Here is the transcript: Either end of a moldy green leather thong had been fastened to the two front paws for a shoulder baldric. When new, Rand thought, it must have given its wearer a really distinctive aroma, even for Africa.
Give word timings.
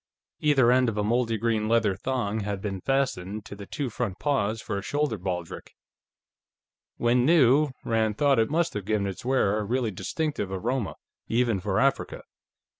Either 0.39 0.71
end 0.71 0.89
of 0.89 0.97
a 0.97 1.03
moldy 1.03 1.37
green 1.37 1.67
leather 1.69 1.95
thong 1.95 2.39
had 2.39 2.59
been 2.59 2.81
fastened 2.81 3.45
to 3.45 3.55
the 3.55 3.67
two 3.67 3.87
front 3.87 4.17
paws 4.17 4.59
for 4.59 4.79
a 4.79 4.81
shoulder 4.81 5.15
baldric. 5.15 5.75
When 6.97 7.23
new, 7.23 7.69
Rand 7.85 8.17
thought, 8.17 8.39
it 8.39 8.49
must 8.49 8.73
have 8.73 8.85
given 8.85 9.05
its 9.05 9.23
wearer 9.23 9.59
a 9.59 9.63
really 9.63 9.91
distinctive 9.91 10.51
aroma, 10.51 10.95
even 11.27 11.59
for 11.59 11.79
Africa. 11.79 12.23